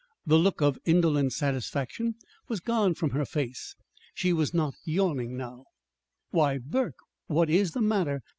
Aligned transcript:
The 0.25 0.39
look 0.39 0.63
of 0.63 0.79
indolent 0.83 1.31
satisfaction 1.31 2.15
was 2.47 2.59
gone 2.59 2.95
from 2.95 3.11
her 3.11 3.23
face. 3.23 3.75
She 4.15 4.33
was 4.33 4.51
not 4.51 4.73
yawning 4.83 5.37
now. 5.37 5.65
"Why, 6.31 6.57
Burke, 6.57 6.97
what 7.27 7.51
is 7.51 7.73
the 7.73 7.81
matter?" 7.83 8.23